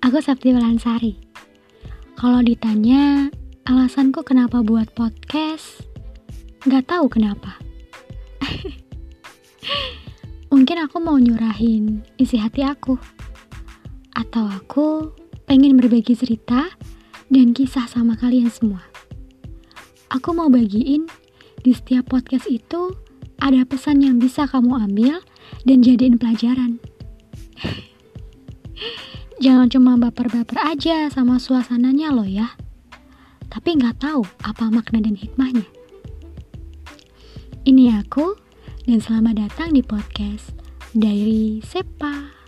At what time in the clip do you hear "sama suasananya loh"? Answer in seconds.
31.08-32.28